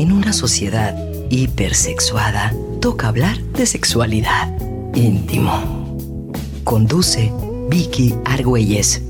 [0.00, 0.96] En una sociedad
[1.28, 4.48] hipersexuada, toca hablar de sexualidad.
[4.94, 6.32] Íntimo.
[6.64, 7.30] Conduce
[7.68, 9.02] Vicky Argüelles.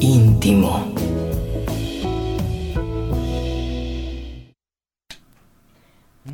[0.00, 0.95] Íntimo.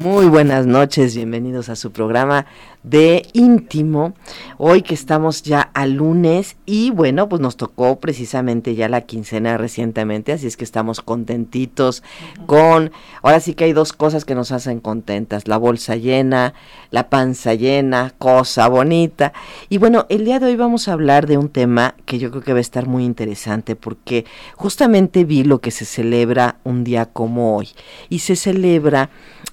[0.03, 2.47] Muy buenas noches, bienvenidos a su programa
[2.83, 4.15] de íntimo.
[4.59, 9.57] Hoy que estamos ya a lunes y bueno, pues nos tocó precisamente ya la quincena
[9.59, 12.03] recientemente, así es que estamos contentitos
[12.47, 12.91] con,
[13.23, 16.53] ahora sí que hay dos cosas que nos hacen contentas, la bolsa llena,
[16.91, 19.33] la panza llena, cosa bonita.
[19.69, 22.43] Y bueno, el día de hoy vamos a hablar de un tema que yo creo
[22.43, 24.25] que va a estar muy interesante porque
[24.57, 27.69] justamente vi lo que se celebra un día como hoy
[28.09, 29.09] y se celebra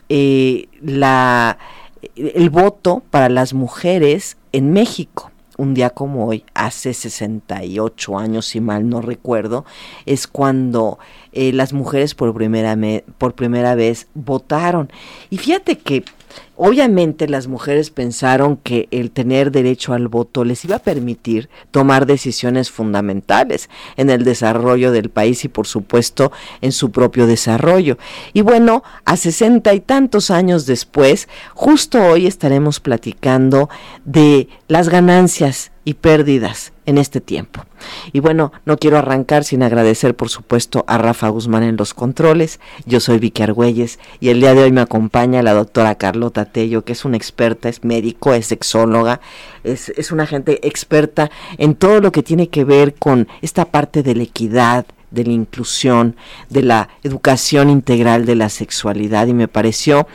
[0.10, 1.58] eh, la
[2.16, 5.32] el voto para las mujeres en México.
[5.58, 9.66] Un día como hoy, hace 68 años, si mal no recuerdo,
[10.06, 11.00] es cuando
[11.34, 12.78] eh, las mujeres por primera,
[13.18, 14.90] por primera vez votaron.
[15.30, 16.06] Y fíjate que
[16.62, 22.06] Obviamente las mujeres pensaron que el tener derecho al voto les iba a permitir tomar
[22.06, 27.98] decisiones fundamentales en el desarrollo del país y por supuesto en su propio desarrollo.
[28.34, 33.70] Y bueno, a sesenta y tantos años después, justo hoy estaremos platicando
[34.04, 37.66] de las ganancias y pérdidas en este tiempo.
[38.12, 42.60] Y bueno, no quiero arrancar sin agradecer por supuesto a Rafa Guzmán en los controles.
[42.86, 46.84] Yo soy Vicky Argüelles y el día de hoy me acompaña la doctora Carlota Tello,
[46.84, 49.22] que es una experta, es médico, es sexóloga,
[49.64, 54.04] es, es una gente experta en todo lo que tiene que ver con esta parte
[54.04, 56.16] de la equidad, de la inclusión,
[56.50, 60.08] de la educación integral de la sexualidad y me pareció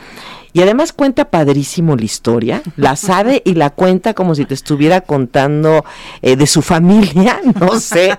[0.55, 5.01] y además cuenta padrísimo la historia, la sabe y la cuenta como si te estuviera
[5.01, 5.83] contando
[6.21, 8.17] eh, de su familia, no sé.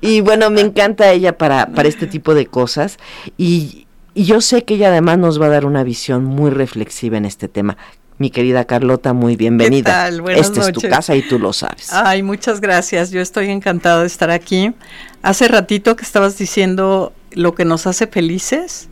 [0.00, 2.98] Y bueno, me encanta ella para, para este tipo de cosas.
[3.38, 7.16] Y, y yo sé que ella además nos va a dar una visión muy reflexiva
[7.16, 7.76] en este tema.
[8.18, 10.10] Mi querida Carlota, muy bienvenida.
[10.10, 11.92] ¿Qué Esta es tu casa y tú lo sabes.
[11.92, 13.12] Ay, muchas gracias.
[13.12, 14.74] Yo estoy encantada de estar aquí.
[15.22, 18.88] Hace ratito que estabas diciendo lo que nos hace felices.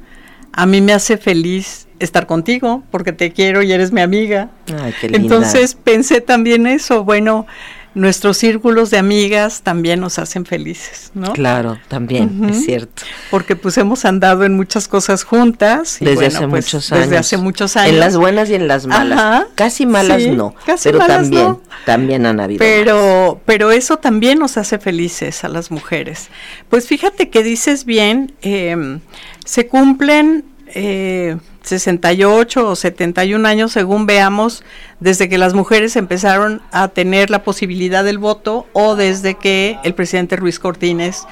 [0.52, 4.50] A mí me hace feliz estar contigo porque te quiero y eres mi amiga.
[4.82, 5.22] Ay, qué linda.
[5.22, 7.46] Entonces pensé también eso, bueno,
[7.94, 11.32] nuestros círculos de amigas también nos hacen felices, ¿no?
[11.32, 13.02] Claro, también, es cierto.
[13.30, 16.00] Porque pues hemos andado en muchas cosas juntas.
[16.00, 17.04] Y desde hace pues, muchos años.
[17.04, 17.94] Desde hace muchos años.
[17.94, 19.18] En las buenas y en las malas.
[19.18, 19.46] Ajá.
[19.54, 21.62] Casi malas Sí, no, casi pero malas también, no.
[21.84, 26.28] también han habido Pero, pero eso también nos hace felices a las mujeres.
[26.68, 28.98] Pues fíjate que dices bien, eh,
[29.44, 30.44] se cumplen
[30.74, 31.36] eh,
[31.78, 34.64] 68 o 71 años según veamos,
[34.98, 39.94] desde que las mujeres empezaron a tener la posibilidad del voto o desde que el
[39.94, 41.26] presidente Ruiz Cortines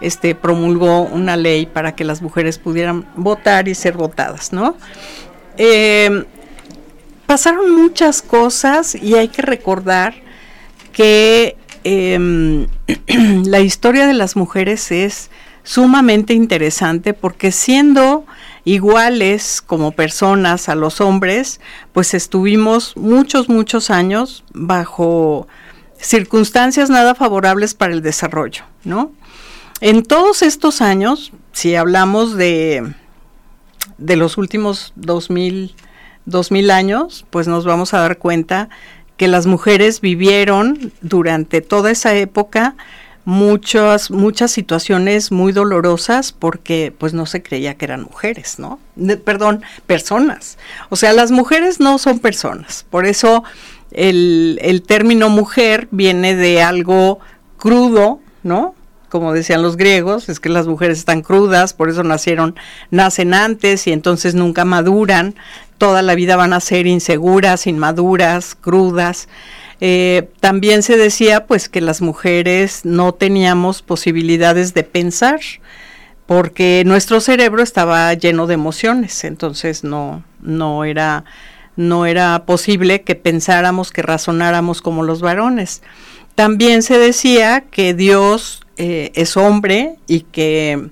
[0.00, 4.76] este, promulgó una ley para que las mujeres pudieran votar y ser votadas, ¿no?
[5.56, 6.24] Eh,
[7.26, 10.14] pasaron muchas cosas y hay que recordar
[10.92, 12.66] que em,
[13.44, 15.30] la historia de las mujeres es
[15.62, 18.24] sumamente interesante porque siendo
[18.64, 21.60] iguales como personas a los hombres,
[21.92, 25.48] pues estuvimos muchos, muchos años bajo
[25.98, 29.12] circunstancias nada favorables para el desarrollo, ¿no?
[29.80, 32.94] En todos estos años, si hablamos de,
[33.98, 35.74] de los últimos 2000,
[36.26, 38.68] 2000 años, pues nos vamos a dar cuenta
[39.16, 42.74] que las mujeres vivieron durante toda esa época
[43.24, 48.78] muchas muchas situaciones muy dolorosas porque pues no se creía que eran mujeres, ¿no?
[49.24, 50.58] Perdón, personas.
[50.88, 52.84] O sea, las mujeres no son personas.
[52.88, 53.44] Por eso
[53.90, 57.20] el, el término mujer viene de algo
[57.56, 58.74] crudo, ¿no?
[59.08, 62.54] Como decían los griegos, es que las mujeres están crudas, por eso nacieron,
[62.90, 65.34] nacen antes y entonces nunca maduran,
[65.78, 69.28] toda la vida van a ser inseguras, inmaduras, crudas.
[69.80, 75.40] Eh, también se decía pues que las mujeres no teníamos posibilidades de pensar
[76.26, 81.24] porque nuestro cerebro estaba lleno de emociones, entonces no, no era,
[81.74, 85.82] no era posible que pensáramos, que razonáramos como los varones.
[86.36, 90.90] También se decía que Dios eh, es hombre y que,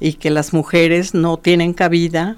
[0.00, 2.36] y que las mujeres no tienen cabida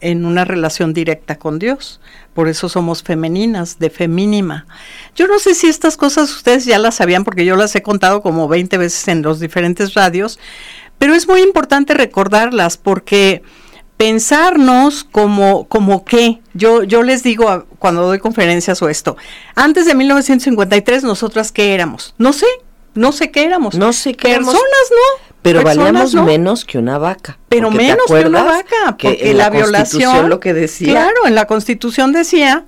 [0.00, 2.00] en una relación directa con Dios.
[2.36, 4.66] Por eso somos femeninas, de femínima.
[5.14, 8.20] Yo no sé si estas cosas ustedes ya las sabían porque yo las he contado
[8.20, 10.38] como 20 veces en los diferentes radios,
[10.98, 13.42] pero es muy importante recordarlas porque
[13.96, 16.42] pensarnos como, como qué.
[16.52, 19.16] Yo, yo les digo cuando doy conferencias o esto,
[19.54, 22.44] antes de 1953 nosotras qué éramos, no sé,
[22.96, 23.74] no sé qué éramos.
[23.74, 25.26] No sé qué Personas éramos, no.
[25.42, 26.24] Pero Personas, valíamos no.
[26.24, 27.38] menos que una vaca.
[27.48, 30.28] Pero Porque, ¿te menos que una vaca, que porque en la, violación.
[30.28, 30.90] lo que decía.
[30.92, 32.64] Claro, en la Constitución decía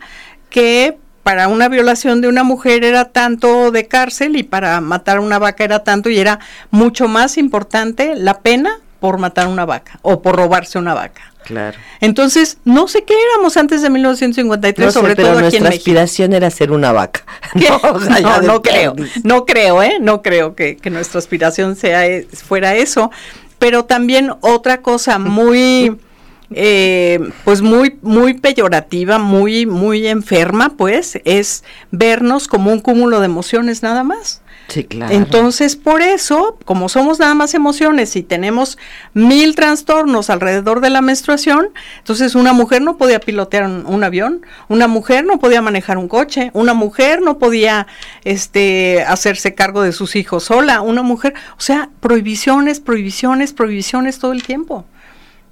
[0.50, 5.20] que para una violación de una mujer era tanto de cárcel y para matar a
[5.20, 6.38] una vaca era tanto y era
[6.70, 11.27] mucho más importante la pena por matar una vaca o por robarse una vaca.
[11.44, 11.78] Claro.
[12.00, 15.62] Entonces, no sé qué éramos antes de 1953, No sé, sobre pero todo aquí en
[15.62, 15.80] nuestra México.
[15.80, 17.24] aspiración era ser una vaca.
[17.58, 17.68] ¿Qué?
[17.70, 18.94] No, o sea, ya no, creo,
[19.24, 19.94] no creo, ¿eh?
[20.00, 23.10] No creo que, que nuestra aspiración sea e- fuera eso.
[23.58, 25.96] Pero también otra cosa muy,
[26.50, 33.26] eh, pues muy, muy peyorativa, muy, muy enferma, pues, es vernos como un cúmulo de
[33.26, 34.42] emociones nada más.
[34.68, 35.14] Sí, claro.
[35.14, 38.76] Entonces, por eso, como somos nada más emociones y tenemos
[39.14, 44.86] mil trastornos alrededor de la menstruación, entonces una mujer no podía pilotear un, avión, una
[44.86, 47.86] mujer no podía manejar un coche, una mujer no podía
[48.24, 54.32] este hacerse cargo de sus hijos sola, una mujer, o sea, prohibiciones, prohibiciones, prohibiciones todo
[54.32, 54.84] el tiempo.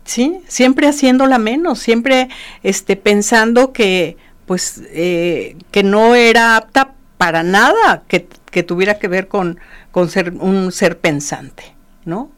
[0.04, 0.38] ¿Sí?
[0.46, 2.28] Siempre haciéndola menos, siempre
[2.62, 9.06] este pensando que pues eh, que no era apta para nada que, que tuviera que
[9.06, 9.60] ver con,
[9.90, 11.74] con ser un ser pensante,
[12.06, 12.30] ¿no?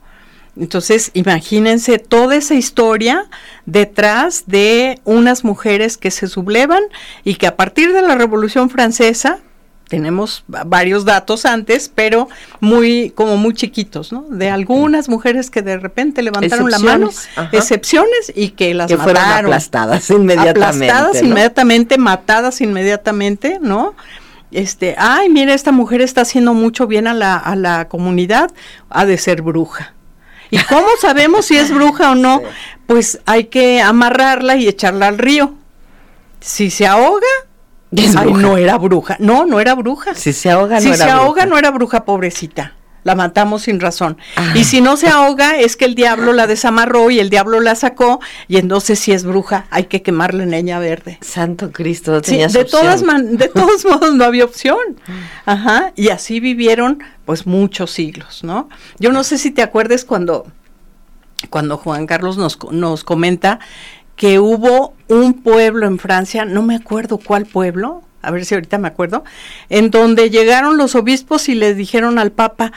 [0.59, 3.27] Entonces, imagínense toda esa historia
[3.67, 6.83] detrás de unas mujeres que se sublevan
[7.23, 9.39] y que a partir de la Revolución Francesa,
[9.89, 12.29] tenemos va- varios datos antes, pero
[12.59, 14.23] muy, como muy chiquitos, ¿no?
[14.29, 17.57] De algunas mujeres que de repente levantaron la mano, Excepciones, ajá.
[17.57, 20.91] excepciones, y que las que fueron aplastadas inmediatamente.
[20.91, 21.29] aplastadas ¿no?
[21.29, 23.95] inmediatamente, matadas inmediatamente, ¿no?
[24.51, 28.51] Este, ay, mira, esta mujer está haciendo mucho bien a la, a la comunidad,
[28.89, 29.95] ha de ser bruja.
[30.51, 32.41] ¿Y cómo sabemos si es bruja o no?
[32.87, 35.55] Pues hay que amarrarla y echarla al río.
[36.41, 37.27] Si se ahoga,
[37.95, 38.41] Es ay, bruja.
[38.43, 39.17] no era bruja.
[39.19, 40.15] No, no era bruja.
[40.15, 42.73] Si se ahoga, si no era se ahoga, no era bruja, pobrecita.
[43.05, 44.19] La matamos sin razón.
[44.37, 44.53] Ah.
[44.55, 47.75] Y si no se ahoga, es que el diablo la desamarró y el diablo la
[47.75, 51.19] sacó, y entonces si es bruja, hay que quemarla en leña verde.
[51.23, 54.79] Santo Cristo, no Sí, tenías de todas man- de todos modos no había opción.
[55.47, 58.69] Ajá, y así vivieron pues muchos siglos, ¿no?
[58.99, 60.47] Yo no sé si te acuerdes cuando
[61.51, 63.61] cuando Juan Carlos nos nos comenta
[64.17, 68.79] que hubo un pueblo en Francia, no me acuerdo cuál pueblo, a ver si ahorita
[68.79, 69.25] me acuerdo,
[69.69, 72.73] en donde llegaron los obispos y les dijeron al Papa,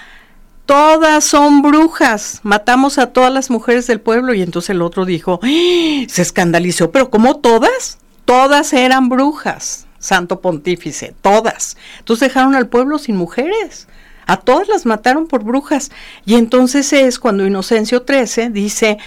[0.66, 5.40] todas son brujas, matamos a todas las mujeres del pueblo y entonces el otro dijo,
[5.44, 6.06] ¡Ah!
[6.08, 7.98] se escandalizó, pero ¿cómo todas?
[8.26, 11.76] Todas eran brujas, santo pontífice, todas.
[12.00, 13.88] Entonces dejaron al pueblo sin mujeres.
[14.28, 15.92] A todas las mataron por brujas.
[16.26, 18.98] Y entonces es cuando Inocencio XIII dice,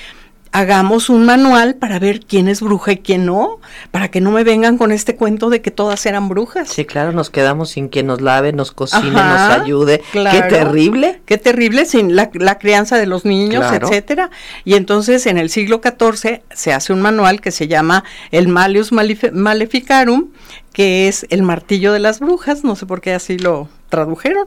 [0.54, 3.58] hagamos un manual para ver quién es bruja y quién no,
[3.90, 6.68] para que no me vengan con este cuento de que todas eran brujas.
[6.68, 10.00] Sí, claro, nos quedamos sin que nos lave, nos cocine, Ajá, nos ayude.
[10.12, 10.40] claro.
[10.40, 11.20] Qué terrible.
[11.26, 13.88] Qué terrible sin la, la crianza de los niños, Claro.
[13.88, 14.30] etcétera.
[14.64, 18.92] Y entonces en el siglo XIV se hace un manual que se llama el Malius
[18.92, 20.28] Malefi- Maleficarum,
[20.72, 24.46] que es el martillo de las brujas, no sé por qué así lo tradujeron,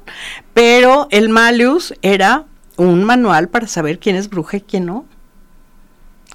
[0.53, 2.45] pero el Malius era
[2.77, 5.05] un manual para saber quién es bruja y quién no.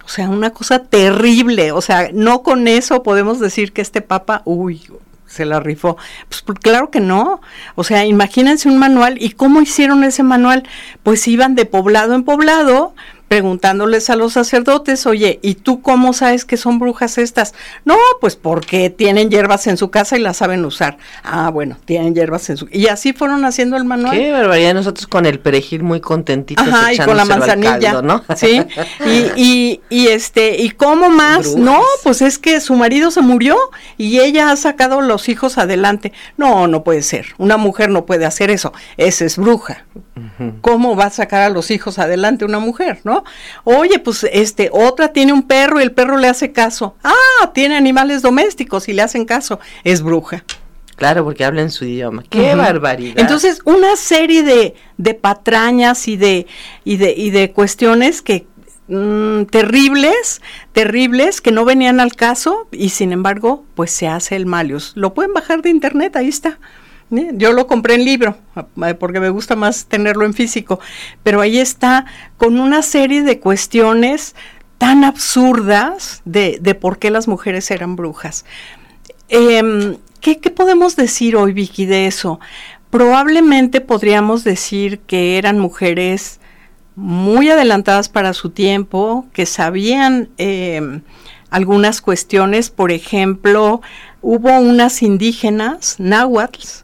[0.05, 1.73] O sea, una cosa terrible.
[1.73, 4.83] O sea, no con eso podemos decir que este papa, uy,
[5.27, 5.97] se la rifó.
[6.29, 7.41] Pues por- claro que no.
[7.75, 9.17] O sea, imagínense un manual.
[9.21, 10.65] ¿Y cómo hicieron ese manual?
[11.03, 12.95] Pues iban de poblado en poblado
[13.33, 17.55] preguntándoles a los sacerdotes, oye, ¿y tú cómo sabes que son brujas estas?
[17.87, 20.99] No, pues porque tienen hierbas en su casa y las saben usar.
[21.25, 22.69] Ah, bueno, tienen hierbas en su...
[22.71, 24.15] Y así fueron haciendo el manual.
[24.15, 24.75] Qué barbaridad.
[24.75, 28.23] Nosotros con el perejil muy contentitos Ajá, y con la manzanilla, caldo, ¿no?
[28.37, 28.63] sí,
[29.07, 31.57] y, y, y este, y cómo más, Brujas.
[31.57, 33.57] no, pues es que su marido se murió
[33.97, 38.27] y ella ha sacado los hijos adelante, no, no puede ser, una mujer no puede
[38.27, 39.87] hacer eso, esa es bruja,
[40.61, 43.22] ¿cómo va a sacar a los hijos adelante una mujer, no?
[43.65, 47.77] Oye, pues este, otra tiene un perro y el perro le hace caso, ah, tiene
[47.77, 50.45] animales domésticos y le hacen caso, es bruja.
[50.97, 52.23] Claro, porque hablan su idioma.
[52.29, 53.19] Qué barbaridad.
[53.19, 56.47] Entonces, una serie de, de patrañas y de,
[56.85, 58.47] y de, y de cuestiones que
[58.87, 64.47] mm, terribles, terribles, que no venían al caso, y sin embargo, pues se hace el
[64.47, 64.93] Malius.
[64.95, 66.61] Lo pueden bajar de internet, ahí está.
[67.13, 70.81] Yo lo compré en libro, eh, porque me gusta más tenerlo en físico,
[71.23, 72.07] pero ahí está
[72.39, 74.35] con una serie de cuestiones
[74.79, 78.47] tan absurdas de, por qué las mujeres eran brujas.
[79.29, 82.41] Em, ¿qué, podemos decir hoy, Vicky, de eso?
[82.89, 86.41] Probablemente podríamos decir que eran mujeres
[86.97, 91.03] muy adelantadas para su tiempo, que sabían em,
[91.51, 93.83] algunas cuestiones, por ejemplo,
[94.23, 96.82] hubo unas indígenas, náhuatls,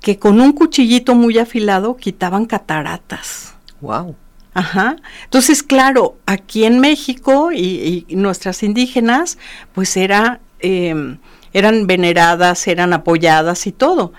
[0.00, 3.54] que con un cuchillito muy afilado quitaban cataratas.
[3.80, 4.16] Wow.
[4.54, 4.96] Ajá.
[5.24, 9.38] Entonces, claro, aquí en México y, nuestras indígenas,
[9.72, 11.18] pues era, em,
[11.52, 14.12] eran veneradas, eran apoyadas y todo.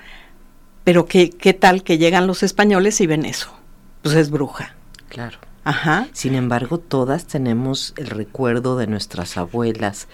[0.84, 3.54] Pero ¿qué, ¿qué tal que llegan los españoles y ven eso?
[4.02, 4.76] Pues es bruja.
[5.10, 5.38] Claro.
[5.64, 6.08] Ajá.
[6.14, 10.08] Sin embargo, todas tenemos el recuerdo de nuestras abuelas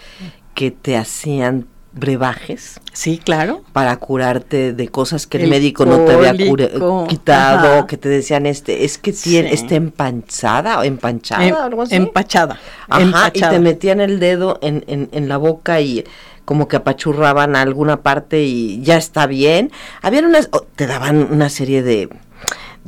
[0.56, 2.80] que te hacían brebajes.
[2.94, 3.64] Sí, claro.
[3.74, 6.36] Para curarte de cosas que el, médico no te había
[7.08, 11.96] quitado, que te decían, este, es que tiene, está empanchada o empanchada, em, algo así.
[11.96, 12.60] Empachada.
[12.90, 16.04] Ajá, y te metían el dedo en, en, en la boca y
[16.48, 19.70] como que apachurraban a alguna parte y ya está bien.
[20.02, 22.08] Habían unas, te daban una serie de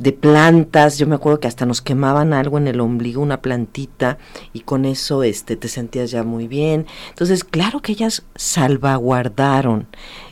[0.00, 4.16] de plantas, yo me acuerdo que hasta nos quemaban algo en el ombligo, una plantita,
[4.54, 6.86] y con eso este, te sentías ya muy bien.
[7.10, 9.86] Entonces, claro que ellas salvaguardaron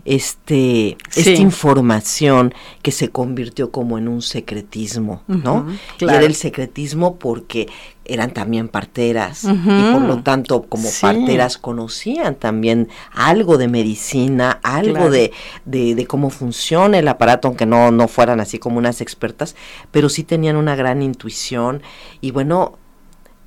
[0.08, 5.66] este, esta información que se convirtió como en un secretismo, ¿no?
[6.00, 7.68] Y era el secretismo porque
[8.06, 15.10] eran también parteras y por lo tanto como parteras conocían también algo de medicina, algo
[15.10, 15.30] de,
[15.66, 19.56] de, cómo funciona el aparato, aunque no, no fueran así como unas expertas,
[19.90, 21.82] pero sí tenían una gran intuición.
[22.22, 22.78] Y bueno,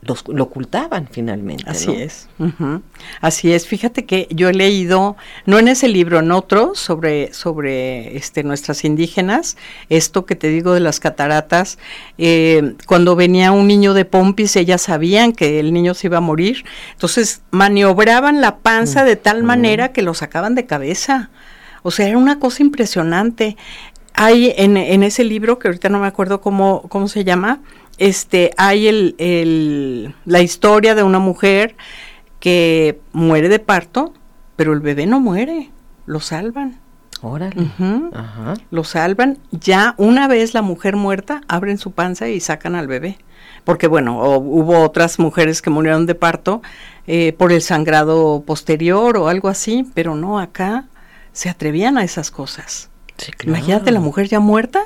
[0.01, 1.63] los, lo ocultaban finalmente.
[1.67, 2.27] Así es.
[3.21, 3.67] Así es.
[3.67, 5.15] Fíjate que yo he leído,
[5.45, 9.57] no en ese libro, en otro, sobre, sobre este, nuestras indígenas,
[9.89, 11.77] esto que te digo de las cataratas,
[12.17, 16.21] eh, cuando venía un niño de Pompis, ellas sabían que el niño se iba a
[16.21, 21.29] morir, entonces maniobraban la panza de tal manera que lo sacaban de cabeza.
[21.83, 23.57] O sea, era una cosa impresionante.
[24.13, 27.59] Hay en, en ese libro, que ahorita no me acuerdo cómo, cómo se llama,
[27.97, 31.75] este, hay el, la historia de una mujer
[32.39, 34.13] que muere de parto,
[34.55, 35.69] pero el bebé no muere,
[36.05, 36.79] lo salvan.
[37.21, 37.69] Órale.
[38.71, 39.37] Lo salvan.
[39.51, 43.19] Ya una vez la mujer muerta, abren su panza y sacan al bebé.
[43.63, 46.63] Porque bueno, hubo otras mujeres que murieron de parto
[47.05, 50.85] eh, por el sangrado posterior o algo así, pero no, acá
[51.31, 52.89] se atrevían a esas cosas.
[53.43, 54.81] Imagínate la mujer ya muerta,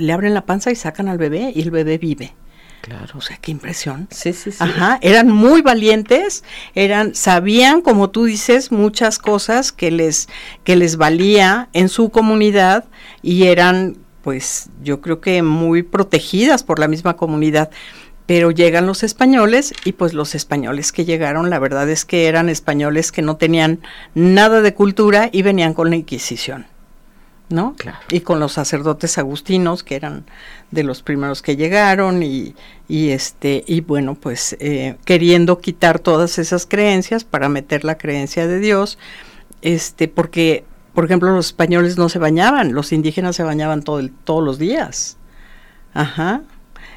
[0.00, 2.34] le abren la panza y sacan al bebé y el bebé vive.
[2.86, 3.18] Claro.
[3.18, 4.06] O sea, qué impresión.
[4.10, 4.58] Sí, sí, sí.
[4.60, 10.28] Ajá, eran muy valientes, eran, sabían, como tú dices, muchas cosas que les,
[10.62, 12.84] que les valía en su comunidad
[13.22, 17.70] y eran, pues, yo creo que muy protegidas por la misma comunidad.
[18.26, 22.48] Pero llegan los españoles y pues los españoles que llegaron, la verdad es que eran
[22.48, 23.80] españoles que no tenían
[24.14, 26.66] nada de cultura y venían con la Inquisición.
[27.48, 27.74] ¿No?
[27.76, 27.98] Claro.
[28.10, 30.24] Y con los sacerdotes agustinos, que eran
[30.70, 32.54] de los primeros que llegaron, y,
[32.88, 38.46] y este, y bueno, pues eh, queriendo quitar todas esas creencias para meter la creencia
[38.46, 38.98] de Dios,
[39.62, 44.10] este, porque, por ejemplo, los españoles no se bañaban, los indígenas se bañaban todo el,
[44.12, 45.16] todos los días.
[45.94, 46.42] Ajá.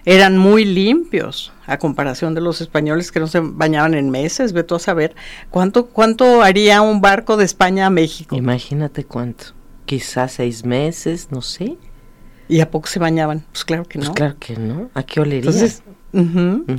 [0.06, 4.64] Eran muy limpios a comparación de los españoles que no se bañaban en meses, ve
[4.64, 5.14] tú a saber
[5.50, 8.36] cuánto cuánto haría un barco de España a México.
[8.36, 9.59] Imagínate cuánto
[9.90, 11.76] quizás seis meses, no sé.
[12.48, 13.44] ¿Y a poco se bañaban?
[13.52, 14.14] Pues claro que pues no.
[14.14, 14.92] claro que no.
[14.94, 15.40] ¿A qué olería?
[15.40, 15.82] Entonces,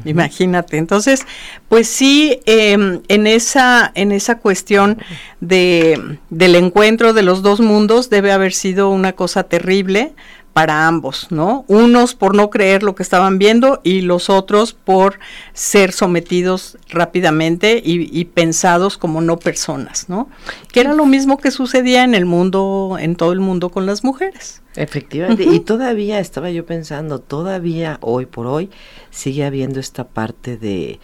[0.05, 0.77] imagínate.
[0.77, 1.23] Entonces,
[1.69, 4.99] pues sí, em, en esa en esa cuestión
[5.41, 10.13] de del encuentro de los dos mundos debe haber sido una cosa terrible
[10.53, 11.65] para ambos, ¿no?
[11.69, 15.19] Unos por no creer lo que estaban viendo y los otros por
[15.53, 20.29] ser sometidos rápidamente y, pensados como no personas, ¿no?
[20.73, 24.03] Que era lo mismo que sucedía en el mundo, en todo el mundo con las
[24.03, 24.63] mujeres.
[24.77, 28.71] Efectivamente, y todavía estaba yo pensando, todavía hoy por hoy
[29.11, 31.01] sigue habiendo esta parte de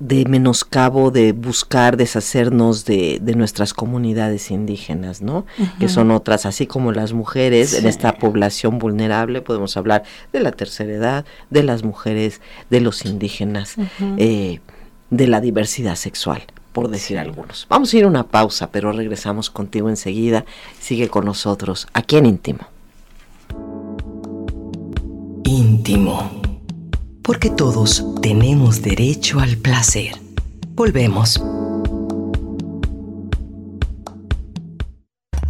[0.00, 5.46] de menoscabo, de buscar deshacernos de, de nuestras comunidades indígenas, ¿no?
[5.78, 10.52] Que son otras, así como las mujeres en esta población vulnerable, podemos hablar de la
[10.52, 13.76] tercera edad, de las mujeres, de los indígenas,
[14.18, 14.60] eh,
[15.10, 17.66] de la diversidad sexual, por decir algunos.
[17.70, 20.44] Vamos a ir a una pausa, pero regresamos contigo enseguida.
[20.80, 22.66] Sigue con nosotros aquí en Íntimo.
[25.44, 26.43] Íntimo
[27.24, 30.12] porque todos tenemos derecho al placer.
[30.74, 31.42] Volvemos.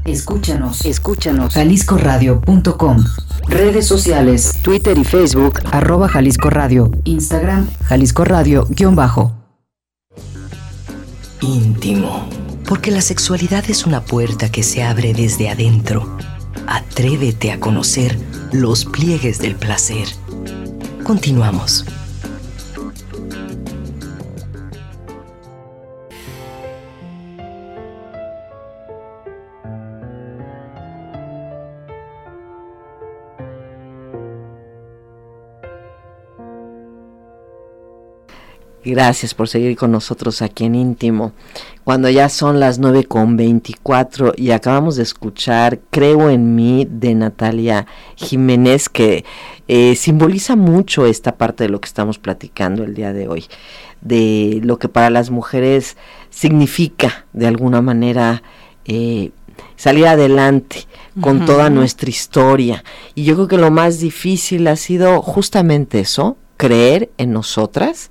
[0.05, 1.55] Escúchanos, escúchanos.
[1.55, 3.05] JaliscoRadio.com.
[3.49, 6.93] Redes sociales, Twitter y Facebook, arroba Jalisco Radio.
[7.05, 9.33] Instagram, Jalisco Radio-bajo.
[11.41, 12.29] Íntimo.
[12.69, 16.17] Porque la sexualidad es una puerta que se abre desde adentro.
[16.69, 18.17] Atrévete a conocer
[18.53, 20.07] los pliegues del placer
[21.05, 21.85] Continuamos.
[38.85, 41.33] Gracias por seguir con nosotros aquí en Íntimo.
[41.85, 47.15] Cuando ya son las 9 con 24 y acabamos de escuchar Creo en mí de
[47.15, 47.87] Natalia
[48.17, 49.25] Jiménez, que
[49.69, 53.47] eh, simboliza mucho esta parte de lo que estamos platicando el día de hoy,
[54.03, 55.97] de lo que para las mujeres
[56.29, 58.43] significa de alguna manera
[58.85, 59.31] eh,
[59.77, 60.87] salir adelante
[61.23, 62.85] con toda nuestra historia.
[63.15, 68.11] Y yo creo que lo más difícil ha sido justamente eso, creer en nosotras,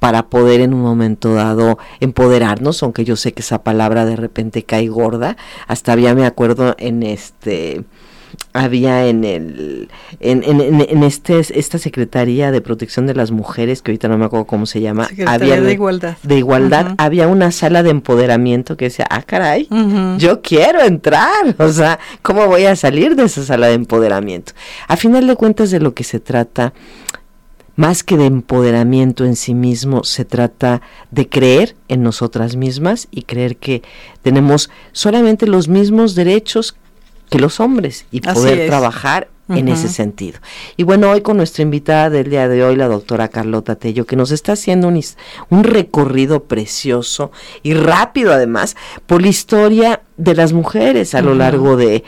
[0.00, 4.64] para poder en un momento dado empoderarnos, aunque yo sé que esa palabra de repente
[4.64, 5.36] cae gorda.
[5.68, 7.84] Hasta había, me acuerdo, en este
[8.52, 9.88] había en el
[10.20, 14.24] en, en, en, este esta secretaría de protección de las mujeres que ahorita no me
[14.24, 16.16] acuerdo cómo se llama había de igualdad.
[16.22, 19.68] de igualdad había una sala de empoderamiento que decía ah caray
[20.18, 24.52] yo quiero entrar o sea cómo voy a salir de esa sala de empoderamiento
[24.88, 26.72] a final de cuentas de lo que se trata
[27.76, 33.22] más que de empoderamiento en sí mismo, se trata de creer en nosotras mismas y
[33.22, 33.82] creer que
[34.22, 36.76] tenemos solamente los mismos derechos
[37.30, 40.38] que los hombres y poder trabajar en ese sentido.
[40.76, 44.16] Y bueno, hoy con nuestra invitada del día de hoy, la doctora Carlota Tello, que
[44.16, 45.00] nos está haciendo un,
[45.48, 51.76] un recorrido precioso y rápido además por la historia de las mujeres a lo largo
[51.76, 52.04] de,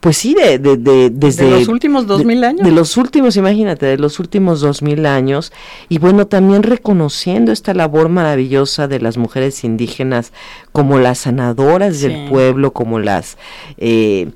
[0.00, 1.44] pues sí, de, de, de desde...
[1.44, 2.64] De los últimos dos mil años.
[2.64, 5.52] De los últimos, imagínate, de los últimos dos mil años.
[5.88, 10.32] Y bueno, también reconociendo esta labor maravillosa de las mujeres indígenas
[10.72, 13.36] como las sanadoras del pueblo, como las...
[13.76, 14.30] Eh,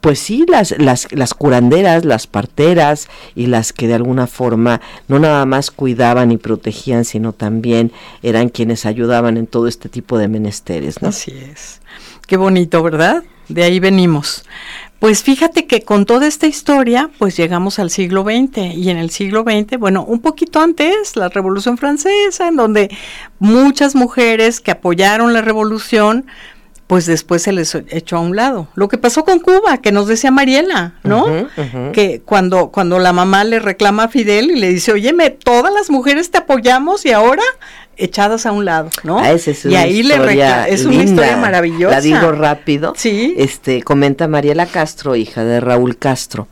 [0.00, 5.20] pues sí, las, las, las curanderas, las parteras y las que de alguna forma no
[5.20, 7.92] nada más cuidaban y protegían, sino también
[8.24, 11.00] eran quienes ayudaban en todo este tipo de menesteres.
[11.02, 11.10] ¿no?
[11.10, 11.80] Así es.
[12.26, 13.22] Qué bonito, ¿verdad?
[13.48, 14.44] De ahí venimos.
[14.98, 19.10] Pues fíjate que con toda esta historia, pues llegamos al siglo XX y en el
[19.10, 22.90] siglo XX, bueno, un poquito antes, la Revolución Francesa, en donde
[23.38, 26.26] muchas mujeres que apoyaron la revolución,
[26.86, 28.68] pues después se les echó a un lado.
[28.74, 31.48] Lo que pasó con Cuba, que nos decía Mariela, ¿no?
[31.92, 35.90] Que cuando, cuando la mamá le reclama a Fidel y le dice, oye, todas las
[35.90, 37.42] mujeres te apoyamos y ahora
[37.96, 39.18] echadas a un lado, ¿no?
[39.18, 40.16] Ah, es y ahí le
[40.68, 41.96] es una historia maravillosa.
[41.96, 42.92] La digo rápido.
[42.96, 43.34] Sí.
[43.36, 46.46] Este comenta Mariela Castro, hija de Raúl Castro,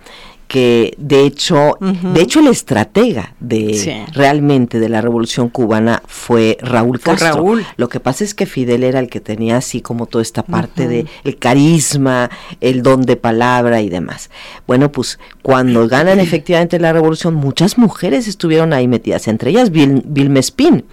[0.55, 7.01] que de hecho, de hecho el estratega de realmente de la Revolución Cubana fue Raúl
[7.01, 7.57] Castro.
[7.77, 10.87] Lo que pasa es que Fidel era el que tenía así como toda esta parte
[10.87, 14.31] de el carisma, el don de palabra y demás.
[14.65, 20.39] Bueno, pues cuando ganan efectivamente la revolución, muchas mujeres estuvieron ahí metidas, entre ellas Vilma
[20.39, 20.85] Espín.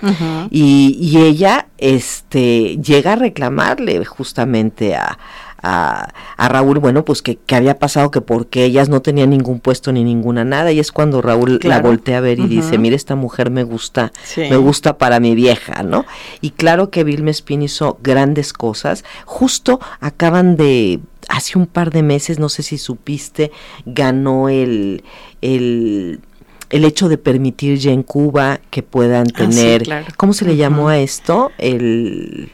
[0.49, 5.19] y, y ella este llega a reclamarle justamente a
[5.63, 10.03] a, Raúl, bueno, pues que, había pasado que porque ellas no tenían ningún puesto ni
[10.03, 13.51] ninguna nada, y es cuando Raúl la voltea a ver y dice, mire, esta mujer
[13.51, 16.05] me gusta, me gusta para mi vieja, ¿no?
[16.41, 22.03] Y claro que Vilma Espín hizo grandes cosas, justo acaban de, hace un par de
[22.03, 23.51] meses, no sé si supiste,
[23.85, 25.03] ganó el,
[25.41, 26.21] el
[26.69, 29.83] el hecho de permitir ya en Cuba que puedan ah, tener,
[30.15, 31.51] ¿cómo se le llamó a esto?
[31.57, 32.53] El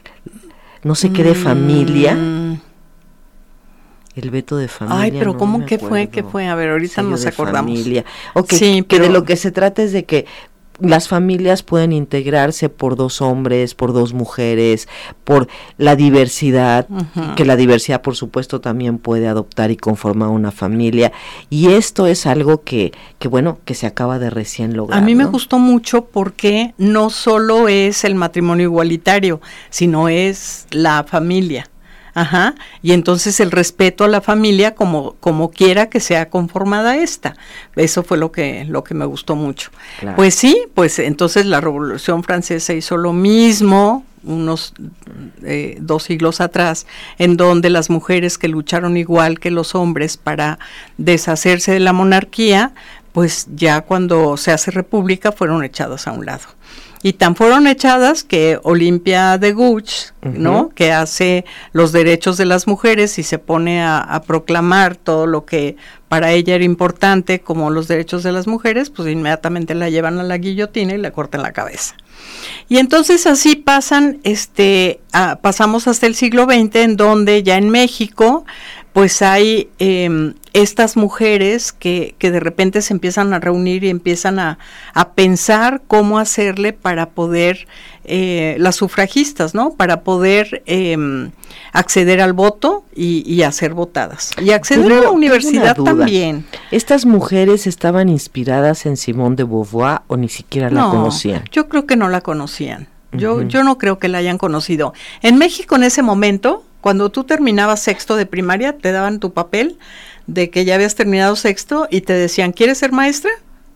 [0.82, 2.16] no sé qué de familia.
[2.16, 2.67] Mm
[4.18, 5.02] el veto de familia.
[5.02, 6.08] Ay, pero ¿cómo que fue?
[6.08, 6.48] ¿Qué fue?
[6.48, 7.78] A ver, ahorita nos acordamos.
[7.78, 8.04] Familia.
[8.48, 10.26] sí, que de lo que se trata es de que
[10.80, 14.88] las familias pueden integrarse por dos hombres, por dos mujeres,
[15.24, 16.86] por la diversidad,
[17.36, 21.12] que la diversidad por supuesto también puede adoptar y conformar una familia.
[21.50, 25.00] Y esto es algo que, que bueno, que se acaba de recién lograr.
[25.00, 31.04] A mí me gustó mucho porque no solo es el matrimonio igualitario, sino es la
[31.04, 31.68] familia.
[32.14, 37.36] Ajá, y entonces el respeto a la familia como, como quiera que sea conformada esta.
[37.76, 39.70] Eso fue lo que, lo que me gustó mucho.
[40.16, 44.74] Pues sí, pues entonces la Revolución Francesa hizo lo mismo unos
[45.44, 46.86] eh, dos siglos atrás,
[47.18, 50.58] en donde las mujeres que lucharon igual que los hombres para
[50.96, 52.72] deshacerse de la monarquía,
[53.12, 56.57] pues ya cuando se hace república fueron echadas a un lado
[57.02, 60.70] y tan fueron echadas que Olimpia de Guch, ¿no?
[60.70, 65.76] Que hace los derechos de las mujeres y se pone a, proclamar todo lo que
[66.08, 70.24] para ella era importante, como los derechos de las mujeres, pues inmediatamente la llevan a
[70.24, 71.94] la guillotina y le cortan la cabeza.
[72.68, 75.00] Y entonces así pasan, este,
[75.40, 78.44] pasamos hasta el siglo XX, en donde ya en México
[78.98, 84.40] pues hay em, estas mujeres que, que, de repente se empiezan a reunir y empiezan
[84.40, 84.58] a,
[84.92, 87.68] a pensar cómo hacerle para poder,
[88.02, 89.70] eh, las sufragistas, ¿no?
[89.74, 91.30] Para poder em,
[91.72, 94.32] acceder al voto y, y, a ser votadas.
[94.42, 96.44] Y acceder a la universidad también.
[96.72, 101.44] ¿Estas mujeres estaban inspiradas en Simone de Beauvoir o ni siquiera la conocían?
[101.52, 102.88] Yo creo que no la conocían.
[103.12, 104.92] Yo, yo no creo que la hayan conocido.
[105.22, 109.78] En México en ese momento, cuando tú terminabas sexto de primaria, te daban tu papel
[110.26, 113.30] de que ya habías terminado sexto y te decían, ¿quieres ser maestra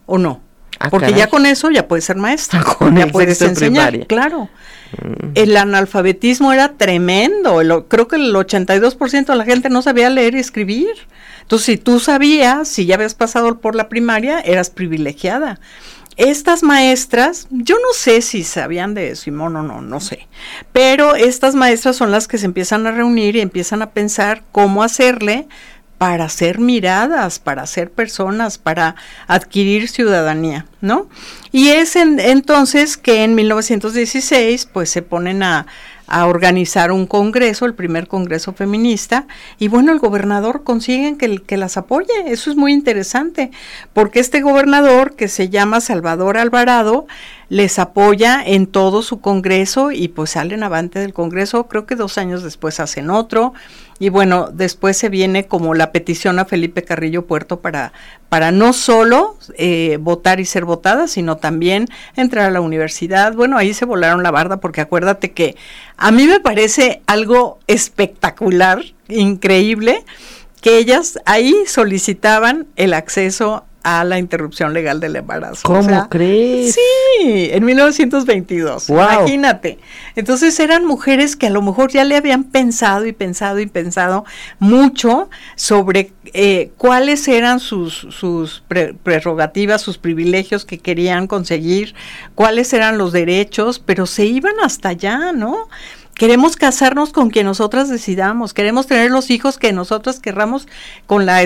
[0.07, 0.41] o no?
[0.79, 2.63] Ah, Porque ya con eso ya puedes ser maestra.
[2.79, 4.07] Con ya puedes enseñar.
[4.07, 4.49] Claro.
[5.01, 5.31] Mm.
[5.35, 7.87] El analfabetismo era tremendo.
[7.89, 10.93] creo que el 82% de la gente no sabía leer y escribir.
[11.43, 15.61] Entonces, si tú sabías, si ya habías pasado por la primaria, eras privilegiada
[16.17, 20.29] estas maestras, yo no sé si sabían de Simón o no, no sé,
[20.73, 24.83] pero estas maestras son las que se empiezan a reunir y empiezan a pensar cómo
[24.83, 25.49] hacerle
[26.03, 28.97] para ser miradas, para ser personas, para
[29.29, 31.09] adquirir ciudadanía, ¿no?
[31.53, 35.67] Y es entonces que en 1916 pues se ponen a,
[36.07, 39.27] a organizar un congreso, el primer congreso feminista,
[39.59, 42.13] y bueno, el gobernador consigue que, que las apoye.
[42.27, 43.51] Eso es muy interesante,
[43.93, 47.07] porque este gobernador, que se llama Salvador Alvarado,
[47.49, 52.17] les apoya en todo su congreso y pues salen avante del congreso, creo que dos
[52.17, 53.53] años después hacen otro,
[54.03, 57.93] y bueno, después se viene como la petición a Felipe Carrillo Puerto para,
[58.29, 61.87] para no solo eh, votar y ser votada, sino también
[62.17, 63.33] entrar a la universidad.
[63.33, 65.55] Bueno, ahí se volaron la barda porque acuérdate que
[65.97, 70.05] a mí me parece algo espectacular, increíble,
[70.61, 75.63] que ellas ahí solicitaban el acceso a la interrupción legal del embarazo.
[75.65, 76.75] ¿Cómo crees?
[76.75, 78.89] Sí, en 1922.
[78.89, 79.79] Imagínate.
[80.17, 84.25] Entonces eran mujeres que a lo mejor ya le habían pensado y pensado y pensado
[84.59, 88.63] mucho sobre eh, cuáles eran sus, sus
[89.03, 91.95] prerrogativas, sus privilegios que querían conseguir,
[92.35, 95.69] cuáles eran los derechos, pero se iban hasta allá, ¿no?
[96.15, 100.69] Queremos casarnos con quien nosotras decidamos, queremos tener los hijos que nosotras querramos
[101.07, 101.43] con la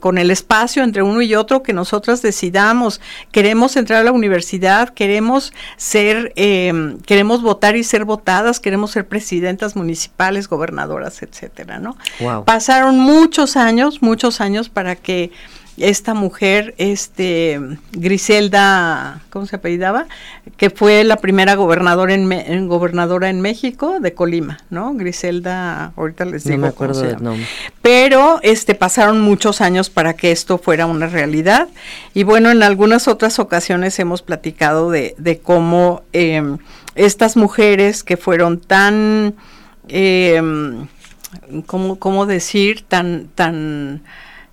[0.00, 3.00] con el espacio entre uno y otro que nosotras decidamos,
[3.32, 9.08] queremos entrar a la universidad, queremos ser, eh, queremos votar y ser votadas, queremos ser
[9.08, 11.96] presidentas municipales, gobernadoras, etcétera, ¿no?
[12.44, 15.30] Pasaron muchos años, muchos años para que
[15.80, 17.60] esta mujer, este
[17.92, 20.06] Griselda, ¿cómo se apellidaba?
[20.56, 24.94] Que fue la primera gobernadora en, gobernadora en México de Colima, ¿no?
[24.94, 26.56] Griselda, ahorita les digo.
[26.56, 27.46] No me acuerdo del nombre.
[27.82, 31.68] Pero este pasaron muchos años para que esto fuera una realidad
[32.14, 36.58] y bueno, en algunas otras ocasiones hemos platicado de, de cómo em,
[36.94, 39.34] estas mujeres que fueron tan
[39.88, 40.40] eh,
[41.66, 42.82] ¿cómo, ¿cómo, decir?
[42.82, 44.02] tan tan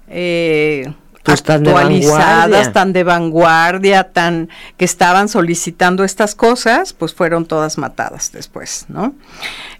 [0.08, 0.94] eh,
[1.26, 8.32] pues, actualizadas, tan de vanguardia, tan que estaban solicitando estas cosas, pues fueron todas matadas
[8.32, 9.16] después, ¿no?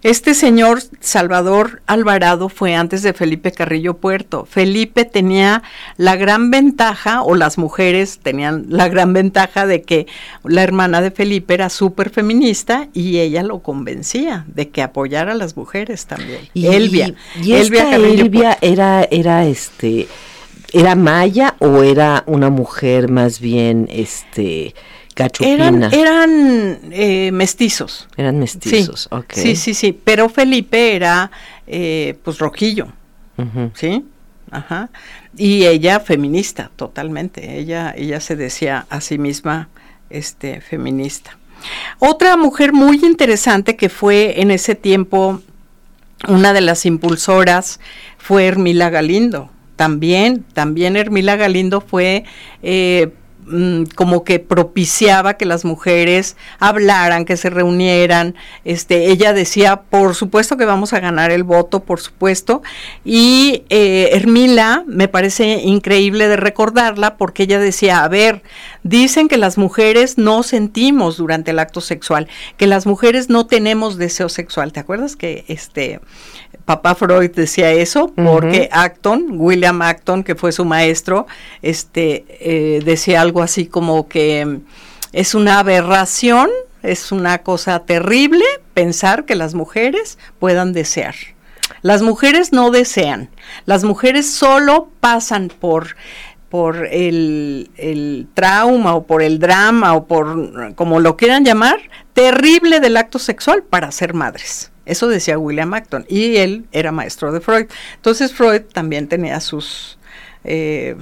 [0.02, 4.44] Este señor Salvador Alvarado fue antes de Felipe Carrillo Puerto.
[4.44, 5.62] Felipe tenía
[5.96, 10.06] la gran ventaja, o las mujeres tenían la gran ventaja de que
[10.44, 15.36] la hermana de Felipe era súper feminista y ella lo convencía de que apoyara a
[15.36, 16.40] las mujeres también.
[16.54, 17.14] Y, Elvia.
[17.40, 20.08] Y, Elvia era, era este
[20.76, 24.74] ¿Era maya o era una mujer más bien este
[25.14, 25.68] cachupina?
[25.68, 28.06] Eran, eran eh, mestizos.
[28.14, 31.30] Eran mestizos, sí, Sí, sí, sí, pero Felipe era
[31.66, 32.88] eh, pues rojillo,
[33.72, 34.04] ¿sí?
[34.50, 34.90] Ajá.
[35.34, 37.58] Y ella feminista, totalmente.
[37.58, 39.70] Ella, ella se decía a sí misma
[40.10, 41.38] este, feminista.
[42.00, 45.40] Otra mujer muy interesante que fue en ese tiempo
[46.28, 47.80] una de las impulsoras
[48.18, 52.24] fue Hermila Galindo también, también Hermila Galindo fue
[52.62, 53.12] eh,
[53.46, 58.34] mm, como que propiciaba que las mujeres hablaran, que se reunieran.
[58.64, 62.62] Este, ella decía, por supuesto que vamos a ganar el voto, por supuesto.
[63.04, 68.42] Y eh, Hermila me parece increíble de recordarla porque ella decía, a ver,
[68.82, 73.96] dicen que las mujeres no sentimos durante el acto sexual, que las mujeres no tenemos
[73.96, 74.72] deseo sexual.
[74.72, 76.00] ¿Te acuerdas que este
[76.66, 81.26] papá Freud decía eso, porque Acton, William Acton, que fue su maestro,
[81.62, 84.60] este, eh, decía algo así como que
[85.12, 86.50] es una aberración,
[86.82, 88.44] es una cosa terrible
[88.74, 91.14] pensar que las mujeres puedan desear.
[91.82, 93.30] Las mujeres no desean,
[93.64, 95.96] las mujeres solo pasan por
[96.48, 101.80] por el, el, trauma o por el drama o por como lo quieran llamar,
[102.12, 104.70] terrible del acto sexual para ser madres.
[104.86, 106.06] Eso decía William Acton.
[106.08, 107.66] Y él era maestro de Freud.
[107.96, 109.98] Entonces Freud también tenía sus...
[110.44, 110.96] Eh,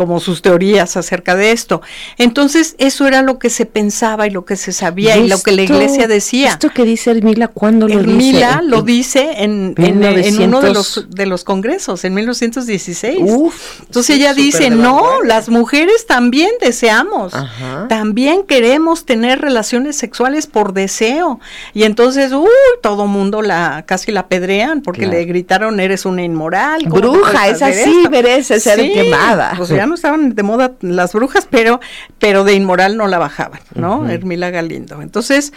[0.00, 1.82] como sus teorías acerca de esto.
[2.16, 5.52] Entonces, eso era lo que se pensaba y lo que se sabía y, lo que
[5.52, 6.52] la iglesia decía.
[6.52, 8.10] ¿Esto que dice Hermila cuándo lo dice?
[8.10, 13.18] Hermila lo dice en, en, uno de los, de los congresos, en 1916.
[13.20, 17.34] Uf, Entonces ella dice, no, las mujeres también deseamos,
[17.90, 21.40] también queremos tener relaciones sexuales por deseo.
[21.74, 22.48] Y entonces, uy,
[22.80, 26.86] todo mundo la casi la pedrean porque le gritaron, eres una inmoral.
[26.86, 29.52] Bruja, es así, merece ser quemada.
[29.58, 31.80] Pues ya no estaban de moda las brujas, pero,
[32.18, 34.08] pero de inmoral no la bajaban, ¿no?
[34.08, 35.02] Hermila Galindo.
[35.02, 35.52] Entonces,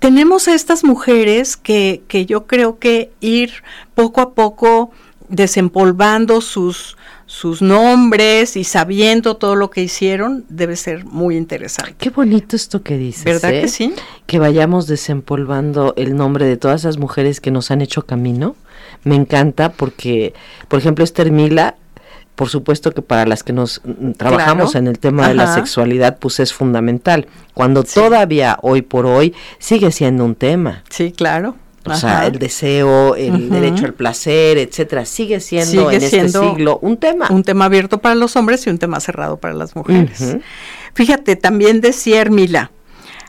[0.00, 3.52] tenemos a estas mujeres que, que yo creo que ir
[3.94, 4.90] poco a poco
[5.28, 11.94] desempolvando sus, sus nombres y sabiendo todo lo que hicieron, debe ser muy interesante.
[11.98, 13.24] Qué bonito esto que dices.
[13.24, 13.68] ¿Verdad que ¿eh?
[13.68, 13.92] sí?
[14.26, 18.56] Que vayamos desempolvando el nombre de todas esas mujeres que nos han hecho camino.
[19.02, 20.34] Me encanta porque,
[20.68, 21.76] por ejemplo, Hermila
[22.34, 26.18] por supuesto que para las que nos mm, trabajamos en el tema de la sexualidad,
[26.18, 30.82] pues es fundamental, cuando todavía hoy por hoy sigue siendo un tema.
[30.90, 31.56] Sí, claro.
[31.86, 36.96] O sea, el deseo, el derecho al placer, etcétera, sigue siendo en este siglo un
[36.96, 37.28] tema.
[37.28, 40.38] Un tema abierto para los hombres y un tema cerrado para las mujeres.
[40.94, 42.70] Fíjate, también decía Hermila,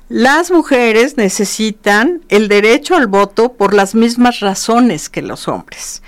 [0.07, 6.01] las mujeres necesitan el derecho al voto por las mismas razones que los hombres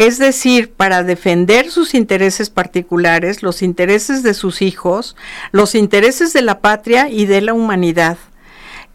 [0.00, 5.14] es decir, para defender sus intereses particulares, los intereses de sus hijos,
[5.52, 8.16] los intereses de la patria y de la humanidad,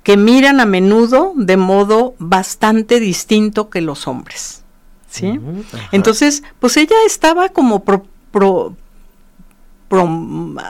[0.01, 4.63] que miran a menudo de modo bastante distinto que los hombres.
[5.07, 5.39] ¿Sí?
[5.91, 8.75] Entonces, pues ella estaba como pro,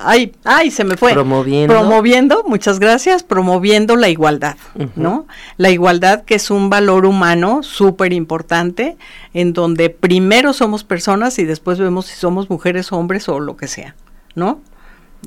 [0.04, 1.14] ay, ay, se me fue.
[1.14, 1.74] Promoviendo.
[1.74, 4.58] Promoviendo, muchas gracias, promoviendo la igualdad,
[4.96, 5.26] ¿no?
[5.58, 8.98] La igualdad que es un valor humano súper importante,
[9.34, 13.68] en donde primero somos personas y después vemos si somos mujeres, hombres o lo que
[13.68, 13.96] sea,
[14.36, 14.60] ¿no?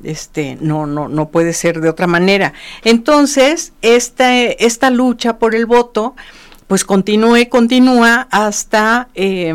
[0.03, 2.53] Este, no, no, no puede ser de otra manera.
[2.83, 6.15] Entonces, esta, esta lucha por el voto,
[6.67, 9.53] pues continúa y continúa hasta eh,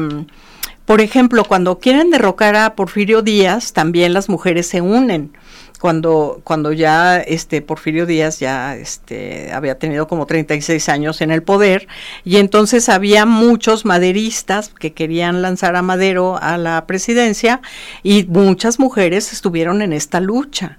[0.86, 5.32] por ejemplo, cuando quieren derrocar a Porfirio Díaz, también las mujeres se unen.
[5.80, 11.42] Cuando, cuando ya este Porfirio Díaz ya este, había tenido como 36 años en el
[11.42, 11.88] poder,
[12.24, 17.62] y entonces había muchos maderistas que querían lanzar a Madero a la presidencia,
[18.02, 20.78] y muchas mujeres estuvieron en esta lucha.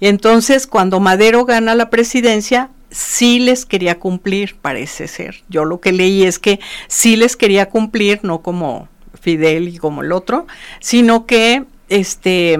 [0.00, 5.42] Entonces, cuando Madero gana la presidencia, sí les quería cumplir, parece ser.
[5.48, 8.88] Yo lo que leí es que sí les quería cumplir, no como
[9.20, 10.46] Fidel y como el otro,
[10.80, 12.58] sino que este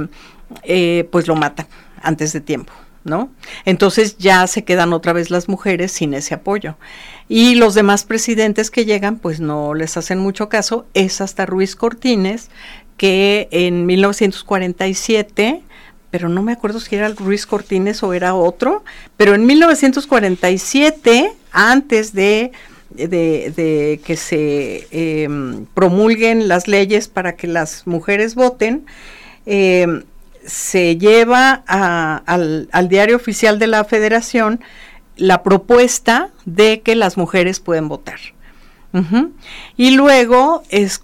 [0.62, 1.66] eh, pues lo matan
[2.02, 2.72] antes de tiempo.
[3.04, 3.30] ¿No?
[3.64, 6.76] Entonces ya se quedan otra vez las mujeres sin ese apoyo.
[7.28, 10.86] Y los demás presidentes que llegan, pues no les hacen mucho caso.
[10.92, 12.50] Es hasta Ruiz Cortines,
[12.96, 15.62] que en 1947,
[16.10, 18.82] pero no me acuerdo si era Ruiz Cortines o era otro,
[19.16, 22.52] pero en 1947, antes de
[22.90, 28.86] de, que se em, promulguen las leyes para que las mujeres voten,
[29.44, 30.02] em,
[30.44, 34.60] se lleva al, al, diario oficial de la federación
[35.16, 38.20] la propuesta de que las mujeres pueden votar.
[39.76, 41.02] Y luego es,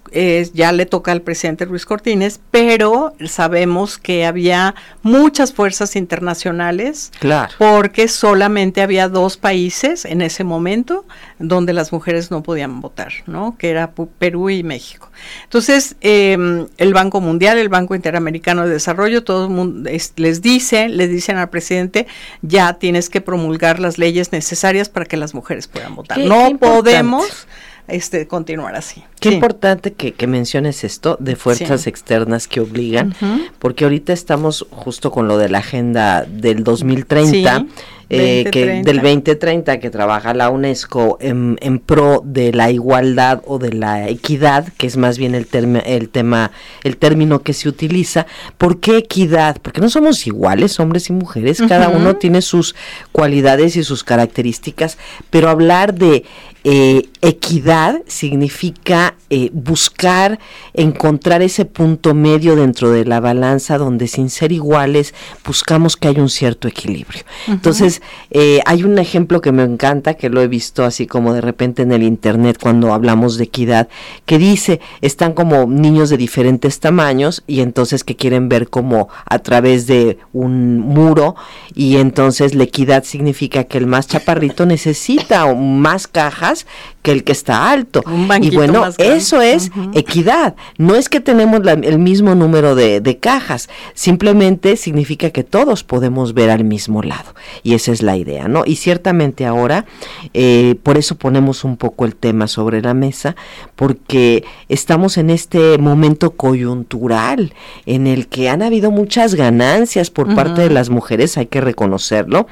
[0.53, 7.53] ya le toca al presidente Ruiz Cortines, pero sabemos que había muchas fuerzas internacionales, claro.
[7.57, 11.05] porque solamente había dos países en ese momento
[11.39, 13.57] donde las mujeres no podían votar, ¿no?
[13.57, 15.11] Que era Perú y México.
[15.43, 20.89] Entonces, em, el Banco Mundial, el Banco Interamericano de Desarrollo, todo el mundo les dice,
[20.89, 22.07] les dicen al presidente,
[22.41, 26.17] ya tienes que promulgar las leyes necesarias para que las mujeres puedan votar.
[26.19, 27.47] no podemos
[27.93, 29.03] este, continuar así.
[29.19, 33.13] Qué importante que, menciones esto de fuerzas externas que obligan,
[33.59, 37.67] porque ahorita estamos justo con lo de la agenda del 2030.
[38.09, 43.57] Eh, que del 2030 que trabaja la UNESCO en, en, pro de la igualdad o
[43.57, 45.47] de la equidad, que es más bien el,
[45.85, 46.51] el tema,
[46.83, 48.27] el término que se utiliza.
[48.59, 49.57] ¿Por qué equidad?
[49.61, 52.75] Porque no somos iguales, hombres y mujeres, cada uno tiene sus
[53.11, 54.97] cualidades y sus características,
[55.31, 56.23] pero hablar de
[56.65, 60.39] eh, equidad significa eh, buscar
[60.73, 65.13] encontrar ese punto medio dentro de la balanza donde sin ser iguales
[65.45, 67.23] buscamos que haya un cierto equilibrio.
[67.47, 71.41] Entonces, eh, hay un ejemplo que me encanta, que lo he visto así como de
[71.41, 73.89] repente en el internet cuando hablamos de equidad,
[74.25, 79.39] que dice, están como niños de diferentes tamaños y entonces que quieren ver como a
[79.39, 81.35] través de un muro
[81.73, 86.52] y entonces la equidad significa que el más chaparrito necesita más cajas
[87.01, 88.03] que el que está alto.
[88.41, 90.55] y bueno, eso es equidad.
[90.77, 96.33] No es que tenemos el mismo número de, de, cajas, simplemente significa que todos podemos
[96.33, 97.35] ver al mismo lado.
[97.63, 98.63] Y esa es la idea, ¿no?
[98.65, 99.85] Y ciertamente ahora,
[100.33, 103.35] eh, por eso ponemos un poco el tema sobre la mesa,
[103.75, 107.53] porque estamos en este momento coyuntural
[107.85, 112.47] en el que han habido muchas ganancias por parte de las mujeres, hay que reconocerlo.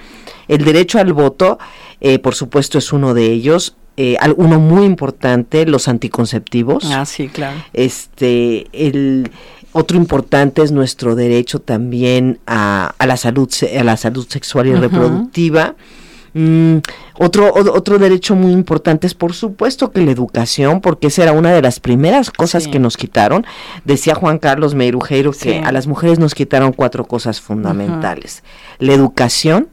[0.51, 1.59] El derecho al voto,
[2.01, 6.91] eh, por supuesto, es uno de ellos eh, uno muy importante, los anticonceptivos.
[6.91, 7.57] Ah, sí, claro.
[7.71, 9.31] Este, el
[9.71, 14.73] otro importante es nuestro derecho también a, a la salud, a la salud sexual y
[14.73, 15.75] reproductiva.
[16.33, 16.77] Mm,
[17.19, 21.51] otro, otro derecho muy importante es por supuesto que la educación, porque esa era una
[21.53, 23.45] de las primeras cosas que nos quitaron.
[23.85, 28.43] Decía Juan Carlos Meirujeiro que a las mujeres nos quitaron cuatro cosas fundamentales.
[28.79, 29.67] La educación,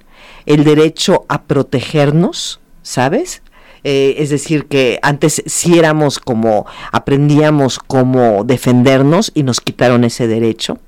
[0.48, 3.42] el derecho a protegernos, ¿sabes?
[3.84, 10.26] Eh, es decir, que antes sí éramos como, aprendíamos cómo defendernos y nos quitaron ese
[10.26, 10.78] derecho.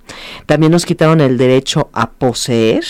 [0.47, 2.85] También nos quitaron el derecho a poseer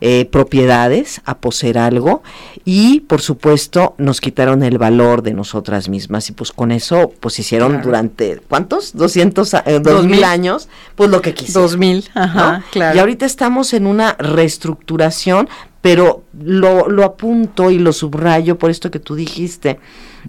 [0.00, 2.22] eh, propiedades, a poseer algo
[2.64, 7.38] y por supuesto nos quitaron el valor de nosotras mismas y pues con eso pues
[7.40, 8.96] hicieron durante, ¿cuántos?
[8.96, 11.64] 200, eh, 2000 años, pues lo que quisieron.
[11.64, 12.96] 2000, ajá, claro.
[12.96, 15.48] Y ahorita estamos en una reestructuración
[15.86, 19.78] pero lo, lo apunto y lo subrayo por esto que tú dijiste,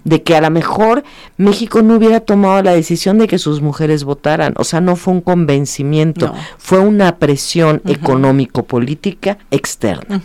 [0.04, 1.02] de que a lo mejor
[1.36, 5.14] México no hubiera tomado la decisión de que sus mujeres votaran, o sea, no fue
[5.14, 10.22] un convencimiento, fue una presión económico-política externa.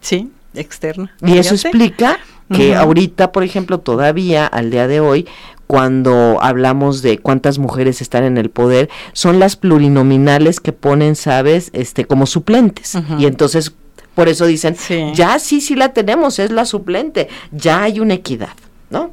[0.00, 1.14] Sí, externa.
[1.24, 2.18] Y eso explica
[2.52, 5.28] que ahorita, por ejemplo, todavía al día de hoy,
[5.68, 11.70] cuando hablamos de cuántas mujeres están en el poder, son las plurinominales que ponen, sabes,
[11.74, 12.98] este, como suplentes.
[13.20, 13.72] Y entonces
[14.18, 14.74] por eso dicen,
[15.14, 18.54] ya sí, sí la tenemos, es la suplente, ya hay una equidad,
[18.90, 19.12] ¿no?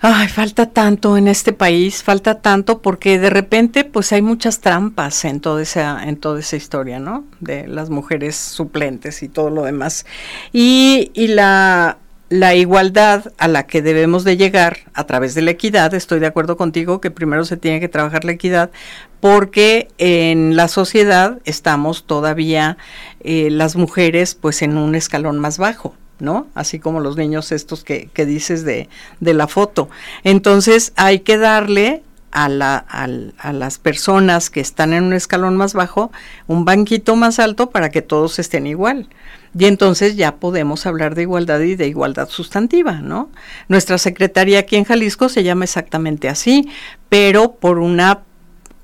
[0.00, 5.24] Ay, falta tanto en este país, falta tanto porque de repente pues hay muchas trampas
[5.24, 7.22] en toda esa en toda esa historia, ¿no?
[7.38, 10.06] De las mujeres suplentes y todo lo demás.
[10.52, 11.98] Y, y la
[12.34, 16.26] la igualdad a la que debemos de llegar a través de la equidad, estoy de
[16.26, 18.72] acuerdo contigo que primero se tiene que trabajar la equidad
[19.20, 22.76] porque en la sociedad estamos todavía
[23.20, 25.94] eh, las mujeres pues en un escalón más bajo.
[26.18, 26.48] ¿no?
[26.54, 28.88] Así como los niños estos que, que dices de,
[29.20, 29.88] de la foto.
[30.24, 32.02] Entonces hay que darle
[32.34, 36.10] a, la, a, las personas que están en un escalón más bajo
[36.48, 39.08] un banquito más alto para que todos estén igual.
[39.56, 43.30] Y entonces ya podemos hablar de igualdad y de igualdad sustantiva, ¿no?
[43.68, 46.68] Nuestra secretaría aquí en Jalisco se llama exactamente así,
[47.08, 48.22] pero por una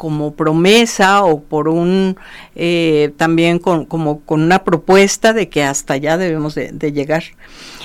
[0.00, 2.16] como promesa o por un
[2.56, 7.22] eh, también con, como con una propuesta de que hasta allá debemos de, llegar.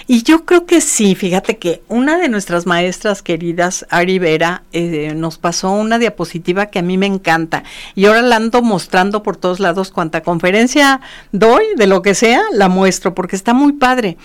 [0.07, 5.11] Y yo creo que sí, fíjate que una de nuestras maestras queridas, Ari Vera, eh,
[5.13, 7.63] nos pasó una diapositiva que a mí me encanta
[7.95, 11.01] y ahora la ando mostrando por todos lados, cuanta conferencia
[11.33, 14.15] doy, de lo que sea, la muestro porque está muy padre.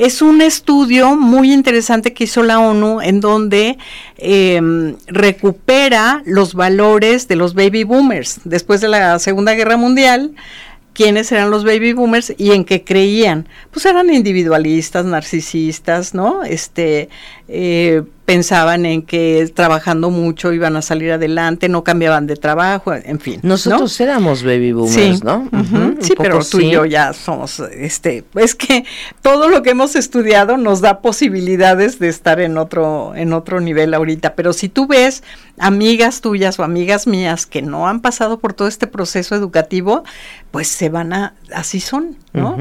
[0.00, 3.76] Es un estudio muy interesante que hizo la ONU en donde
[4.16, 10.34] em, recupera los valores de los baby boomers después de la Segunda Guerra Mundial
[10.94, 13.46] quiénes eran los baby boomers y en qué creían.
[13.70, 16.44] Pues eran individualistas, narcisistas, ¿no?
[16.44, 17.10] Este,
[17.48, 23.18] eh, pensaban en que trabajando mucho iban a salir adelante, no cambiaban de trabajo, en
[23.18, 23.40] fin.
[23.42, 25.48] Nosotros éramos baby boomers, ¿no?
[25.98, 28.84] sí, pero tú y yo ya somos, este, es que
[29.20, 33.94] todo lo que hemos estudiado nos da posibilidades de estar en otro, en otro nivel
[33.94, 34.36] ahorita.
[34.36, 35.24] Pero si tú ves
[35.58, 40.04] amigas tuyas o amigas mías que no han pasado por todo este proceso educativo,
[40.52, 42.56] pues se van a, así son, ¿no?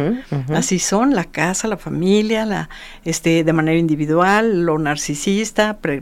[0.51, 2.69] Así son, la casa, la familia, la,
[3.05, 5.59] este, de manera individual, lo narcisista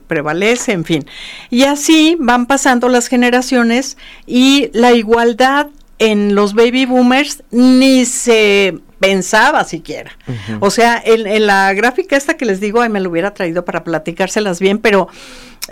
[0.07, 1.05] prevalece, en fin.
[1.49, 5.67] Y así van pasando las generaciones y la igualdad
[5.99, 10.11] en los baby boomers ni se pensaba siquiera.
[10.59, 13.83] O sea, en, la gráfica esta que les digo, ay, me lo hubiera traído para
[13.83, 15.07] platicárselas bien, pero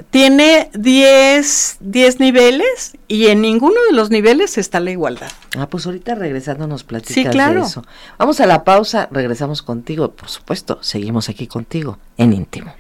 [0.10, 1.80] tiene 10
[2.20, 5.32] niveles y en ninguno de los niveles está la igualdad.
[5.58, 7.62] Ah, pues ahorita regresando nos platicas sí, claro.
[7.62, 7.84] de eso.
[8.18, 12.74] Vamos a la pausa, regresamos contigo, por supuesto, seguimos aquí contigo en íntimo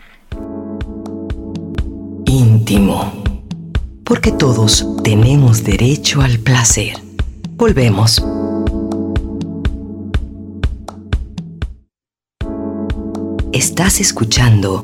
[2.25, 3.11] íntimo.
[4.03, 6.97] Porque todos tenemos derecho al placer.
[7.57, 8.23] Volvemos.
[13.51, 14.83] Estás escuchando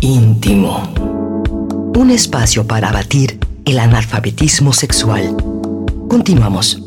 [0.00, 0.92] íntimo.
[1.96, 5.36] Un espacio para abatir el analfabetismo sexual.
[6.08, 6.82] Continuamos.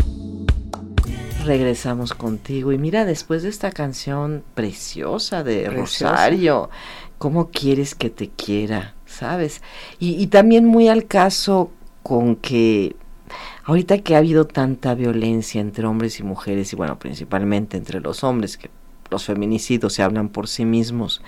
[1.46, 6.70] Regresamos contigo y mira, después de esta canción preciosa de Rosario,
[7.18, 8.94] ¿cómo quieres que te quiera?
[9.06, 9.62] ¿Sabes?
[10.00, 11.72] Y, y también muy al caso
[12.04, 12.96] con que
[13.66, 18.24] ahorita que ha habido tanta violencia entre hombres y mujeres, y bueno, principalmente entre los
[18.24, 18.70] hombres, que
[19.10, 21.22] los feminicidios se hablan por sí mismos,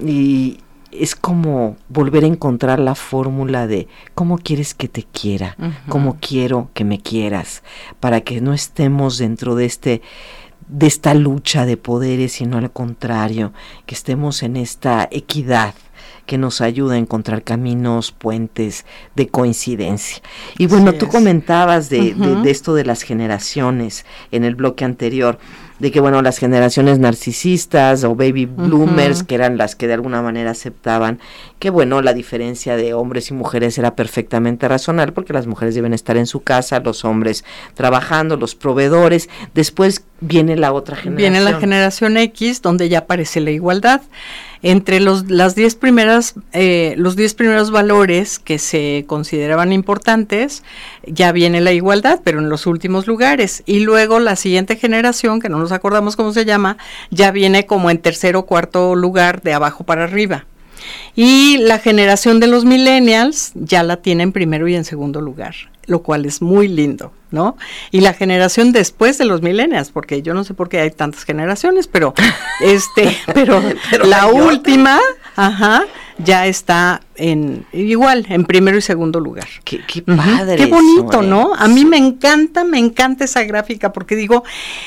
[0.00, 0.58] y
[0.92, 5.56] es como volver a encontrar la fórmula de cómo quieres que te quiera,
[5.88, 7.62] cómo quiero que me quieras,
[8.00, 10.02] para que no estemos dentro de este
[10.68, 13.52] de esta lucha de poderes, sino al contrario,
[13.86, 15.74] que estemos en esta equidad
[16.26, 18.86] que nos ayuda a encontrar caminos, puentes
[19.16, 20.22] de coincidencia.
[20.58, 25.40] Y bueno, tú comentabas de, de, esto de las generaciones en el bloque anterior
[25.80, 30.22] de que bueno, las generaciones narcisistas o baby bloomers, que eran las que de alguna
[30.22, 31.18] manera aceptaban
[31.58, 35.92] que bueno, la diferencia de hombres y mujeres era perfectamente razonable porque las mujeres deben
[35.92, 41.32] estar en su casa, los hombres trabajando, los proveedores, después viene la otra generación.
[41.32, 44.02] Viene la generación X donde ya aparece la igualdad.
[44.62, 50.62] Entre los las diez primeras eh, los diez primeros valores que se consideraban importantes
[51.06, 55.48] ya viene la igualdad, pero en los últimos lugares y luego la siguiente generación que
[55.48, 56.76] no nos acordamos cómo se llama
[57.10, 60.44] ya viene como en tercer o cuarto lugar de abajo para arriba.
[61.14, 65.54] Y la generación de los millennials ya la tiene en primero y en segundo lugar,
[65.90, 67.56] lo cual es muy lindo, ¿no?
[67.90, 71.24] Y la generación después de los millennials, porque yo no sé por qué hay tantas
[71.24, 72.14] generaciones, pero
[72.60, 73.60] este, pero,
[74.04, 75.00] la última,
[75.34, 75.84] ajá,
[76.18, 79.48] ya está en igual, en primero y segundo lugar.
[79.64, 80.54] Qué, qué padre.
[80.54, 81.54] Qué bonito, ¿no?
[81.54, 81.58] ¿eh?
[81.58, 84.44] A mí me encanta, me encanta esa gráfica porque digo,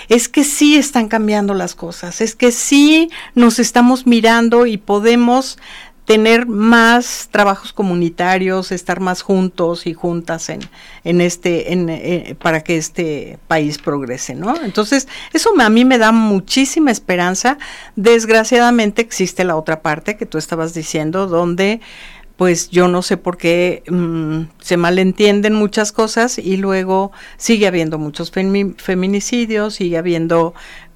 [0.07, 5.57] es que sí están cambiando las cosas, es que sí nos estamos mirando y podemos
[6.05, 10.59] tener más trabajos comunitarios, estar más juntos y juntas en,
[11.03, 14.55] en este, en, eh, para que este país progrese, ¿no?
[14.63, 17.57] Entonces, eso a mí me da muchísima esperanza.
[17.95, 21.79] Desgraciadamente existe la otra parte que tú estabas diciendo, donde
[22.35, 27.99] pues yo no sé por qué mm, se malentienden muchas cosas y luego sigue habiendo
[27.99, 30.53] muchos feminicidios, sigue habiendo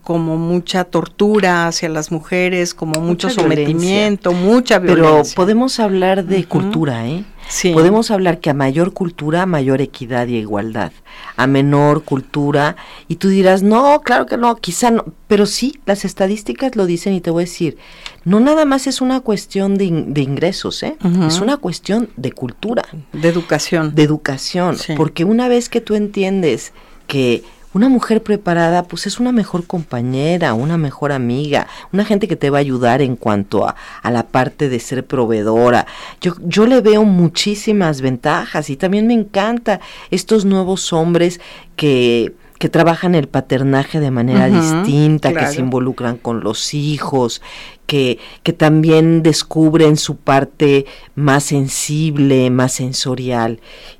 [0.07, 5.21] como mucha tortura hacia las mujeres, como mucho sometimiento, mucha violencia.
[5.21, 7.25] Pero podemos hablar de cultura, ¿eh?
[7.49, 7.73] Sí.
[7.73, 10.93] Podemos hablar que a mayor cultura, mayor equidad y igualdad.
[11.35, 12.77] A menor cultura,
[13.09, 15.03] y tú dirás, no, claro que no, quizá no.
[15.27, 17.77] Pero sí, las estadísticas lo dicen y te voy a decir,
[18.23, 19.83] no nada más es una cuestión de,
[20.21, 20.95] ingresos, ¿eh?
[21.27, 22.85] es una cuestión de cultura.
[23.11, 23.93] De educación.
[23.93, 24.77] De educación.
[24.95, 26.71] Porque una vez que tú entiendes
[27.07, 27.43] que
[27.73, 32.49] una mujer preparada, pues es una mejor compañera, una mejor amiga, una gente que te
[32.49, 35.85] va a ayudar en cuanto a, a la parte de ser proveedora.
[36.21, 39.79] Yo, yo le veo muchísimas ventajas y también me encanta
[40.11, 41.39] estos nuevos hombres
[41.75, 47.41] que que trabajan el paternaje de manera distinta, que se involucran con los hijos,
[47.85, 53.59] que, que también descubren su parte más sensible, más sensorial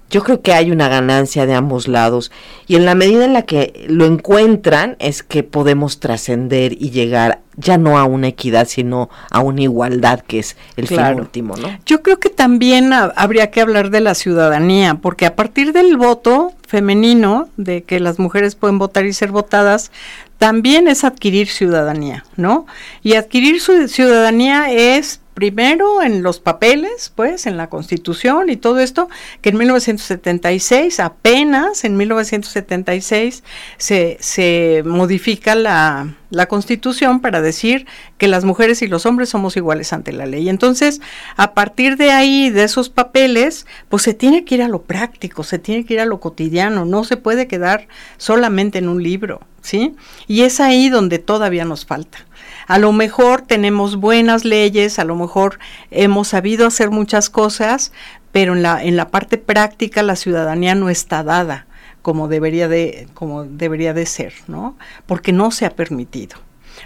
[0.10, 2.32] yo creo que hay una ganancia de ambos lados
[2.68, 7.41] y en la medida en la que lo encuentran es que podemos trascender y llegar
[7.58, 11.70] ya no a una equidad sino a una igualdad que es el fin último, ¿no?
[11.86, 16.53] Yo creo que también habría que hablar de la ciudadanía porque a partir del voto
[16.68, 19.91] femenino de que las mujeres pueden votar y ser votadas
[20.38, 22.68] también es adquirir ciudadanía, ¿no?
[23.01, 28.80] Y adquirir su ciudadanía es primero en los papeles, pues, en la Constitución y todo
[28.80, 29.08] esto,
[29.44, 33.44] que en 1976, apenas en 1976,
[33.78, 37.86] se, se modifica la, la Constitución para decir
[38.18, 40.50] que las mujeres y los hombres somos iguales ante la ley.
[40.50, 41.02] Entonces,
[41.36, 45.44] a partir de ahí, de esos papeles, pues se tiene que ir a lo práctico,
[45.44, 49.42] se tiene que ir a lo cotidiano, no se puede quedar solamente en un libro,
[49.62, 49.96] ¿sí?
[50.28, 52.20] Y es ahí donde todavía nos falta.
[52.68, 55.60] A lo mejor tenemos buenas leyes, a lo mejor
[55.90, 57.94] hemos sabido hacer muchas cosas,
[58.34, 61.66] pero en la, en la parte práctica la ciudadanía no está dada
[62.08, 64.78] como debería de, como debería de ser, ¿no?
[65.08, 66.38] Porque no se ha permitido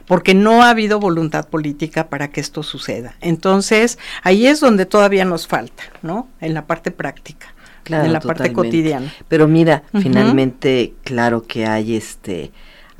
[0.07, 3.17] porque no ha habido voluntad política para que esto suceda.
[3.21, 6.27] Entonces, ahí es donde todavía nos falta, ¿no?
[6.39, 7.53] En la parte práctica,
[7.87, 9.13] en la parte cotidiana.
[9.27, 12.51] Pero mira, finalmente, claro que hay este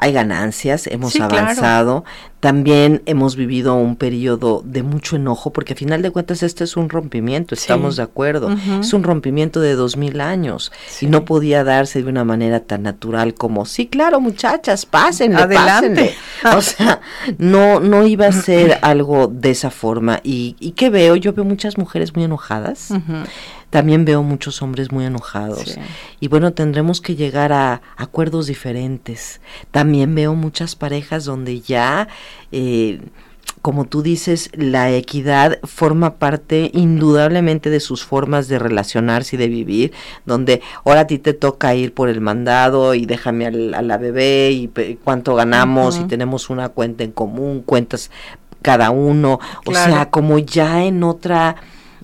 [0.01, 2.03] hay ganancias, hemos avanzado,
[2.39, 6.75] también hemos vivido un periodo de mucho enojo, porque a final de cuentas este es
[6.75, 8.49] un rompimiento, estamos de acuerdo,
[8.79, 10.71] es un rompimiento de dos mil años
[11.01, 16.15] y no podía darse de una manera tan natural como, sí, claro, muchachas, pásenle, Adelante.
[16.55, 17.01] O sea,
[17.37, 20.19] no, no iba a ser algo de esa forma.
[20.23, 21.15] ¿Y, y qué veo?
[21.15, 22.91] Yo veo muchas mujeres muy enojadas
[23.71, 25.79] también veo muchos hombres muy enojados.
[26.19, 29.41] Y bueno, tendremos que llegar a acuerdos diferentes.
[29.71, 32.07] También veo muchas parejas donde ya...
[32.51, 33.01] Eh,
[33.61, 39.47] como tú dices, la equidad forma parte indudablemente de sus formas de relacionarse y de
[39.47, 39.93] vivir,
[40.25, 44.51] donde ahora a ti te toca ir por el mandado y déjame a la bebé
[44.51, 44.71] y
[45.03, 48.09] cuánto ganamos y tenemos una cuenta en común, cuentas
[48.63, 51.55] cada uno, o sea, como ya en otra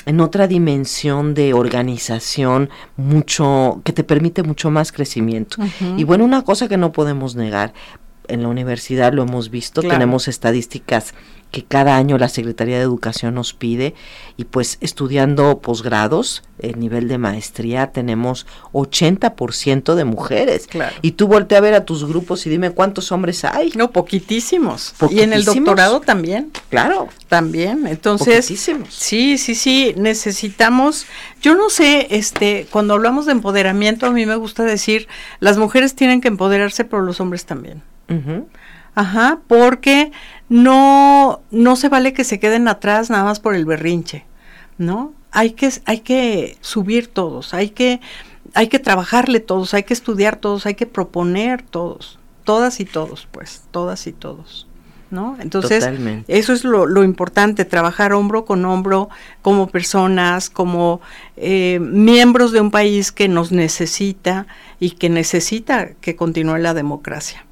[0.07, 5.57] en otra dimensión de organización mucho que te permite mucho más crecimiento.
[5.97, 7.73] Y bueno, una cosa que no podemos negar,
[8.29, 11.13] en la universidad lo hemos visto, tenemos estadísticas
[11.51, 13.95] que cada año la Secretaría de Educación nos pide
[14.35, 20.67] y pues estudiando posgrados, el nivel de maestría tenemos 80% de mujeres.
[21.01, 23.71] Y tú voltea a ver a tus grupos y dime cuántos hombres hay.
[23.75, 24.93] No, poquitísimos.
[25.09, 26.51] Y en el doctorado también.
[26.69, 27.09] Claro.
[27.27, 27.87] También.
[27.87, 28.45] Entonces,
[28.89, 31.05] sí, sí, sí, necesitamos,
[31.41, 35.07] yo no sé, este, cuando hablamos de empoderamiento, a mí me gusta decir,
[35.39, 37.83] las mujeres tienen que empoderarse, pero los hombres también.
[38.97, 40.11] Ajá, porque
[40.49, 44.25] no, no se vale que se queden atrás nada más por el berrinche,
[44.79, 45.13] ¿no?
[45.29, 48.01] Hay que, hay que subir todos, hay que,
[48.55, 53.27] hay que trabajarle todos, hay que estudiar todos, hay que proponer todos, todas y todos,
[53.31, 54.67] pues, todas y todos.
[55.11, 55.37] ¿No?
[55.39, 55.87] Entonces,
[56.27, 59.09] eso es lo, lo, importante, trabajar hombro con hombro
[59.43, 61.01] como personas, como
[61.37, 64.47] eh, miembros de un país que nos necesita
[64.79, 67.46] y que necesita que continúe la democracia.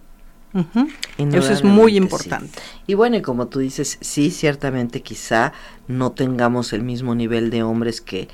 [1.18, 2.60] Eso es muy importante.
[2.88, 5.54] Y bueno, y como tú dices, sí, ciertamente quizá
[5.88, 8.30] no tengamos el mismo nivel de hombres que,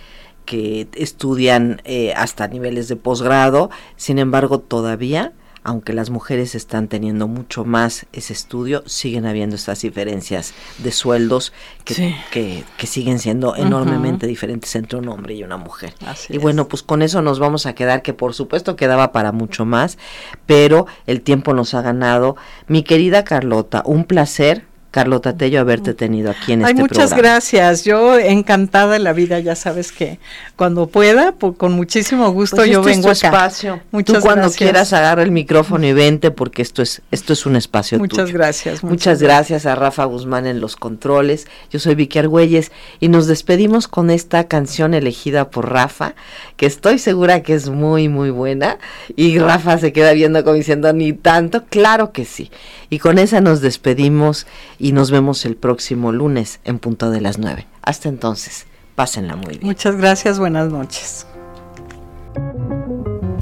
[0.46, 5.34] que estudian eh, hasta niveles de posgrado, sin embargo todavía
[5.64, 11.54] aunque las mujeres están teniendo mucho más ese estudio, siguen habiendo estas diferencias de sueldos
[11.86, 15.94] que, que, siguen siendo enormemente diferentes entre un hombre y una mujer.
[16.30, 19.66] y bueno, pues con eso nos vamos a quedar, que por supuesto quedaba para mucho
[19.66, 19.98] más,
[20.46, 22.36] pero el tiempo nos ha ganado.
[22.68, 27.86] Mi querida Carlota, un placer Carlota Tello, haberte tenido aquí en Ay, este muchas gracias.
[27.86, 30.20] Yo encantada de la vida, ya sabes que
[30.58, 33.80] cuando pueda, con muchísimo gusto pues yo vengo es tu espacio.
[33.92, 37.56] Muchas Tú cuando quieras agarra el micrófono y vente porque esto es esto es un
[37.56, 38.84] espacio Muchas gracias.
[38.84, 39.66] Muchas, gracias.
[39.66, 41.48] a Rafa Guzmán en los controles.
[41.72, 46.16] Yo soy Vicky Argüelles y nos despedimos con esta canción elegida por Rafa,
[46.58, 48.78] que estoy segura que es muy muy buena
[49.16, 52.52] y Rafa se queda viendo como diciendo ni tanto, claro que sí.
[52.94, 54.46] Y con esa nos despedimos
[54.78, 57.66] y nos vemos el próximo lunes en punto de las 9.
[57.82, 58.66] Hasta entonces,
[58.96, 59.66] pásenla muy bien.
[59.66, 61.26] Muchas gracias, buenas noches.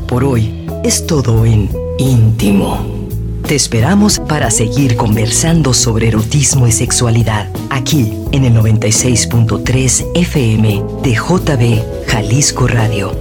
[0.07, 3.09] Por hoy es todo en íntimo.
[3.47, 11.13] Te esperamos para seguir conversando sobre erotismo y sexualidad aquí en el 96.3 FM de
[11.15, 13.17] JB Jalisco Radio.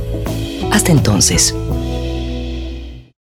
[0.70, 1.54] Hasta entonces.